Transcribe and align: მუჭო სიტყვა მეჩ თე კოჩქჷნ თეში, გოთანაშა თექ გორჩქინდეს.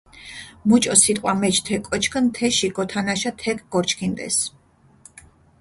მუჭო 0.67 0.93
სიტყვა 1.01 1.33
მეჩ 1.39 1.55
თე 1.65 1.75
კოჩქჷნ 1.87 2.25
თეში, 2.35 2.67
გოთანაშა 2.75 3.31
თექ 3.39 3.57
გორჩქინდეს. 3.73 4.37